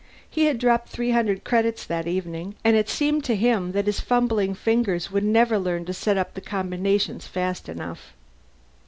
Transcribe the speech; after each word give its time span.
He 0.27 0.45
had 0.45 0.57
dropped 0.57 0.89
three 0.89 1.11
hundred 1.11 1.43
credits 1.43 1.85
that 1.85 2.07
evening, 2.07 2.55
and 2.63 2.75
it 2.75 2.89
seemed 2.89 3.23
to 3.25 3.35
him 3.35 3.71
that 3.73 3.85
his 3.85 3.99
fumbling 3.99 4.55
fingers 4.55 5.11
would 5.11 5.23
never 5.23 5.59
learn 5.59 5.85
to 5.85 5.93
set 5.93 6.17
up 6.17 6.33
the 6.33 6.41
combinations 6.41 7.27
fast 7.27 7.69
enough. 7.69 8.15